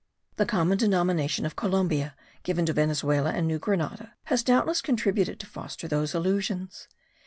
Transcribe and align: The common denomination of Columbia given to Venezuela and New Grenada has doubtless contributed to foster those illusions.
The 0.37 0.47
common 0.47 0.79
denomination 0.79 1.45
of 1.45 1.55
Columbia 1.55 2.15
given 2.41 2.65
to 2.65 2.73
Venezuela 2.73 3.33
and 3.33 3.47
New 3.47 3.59
Grenada 3.59 4.15
has 4.23 4.41
doubtless 4.41 4.81
contributed 4.81 5.39
to 5.39 5.45
foster 5.45 5.87
those 5.87 6.15
illusions. 6.15 6.87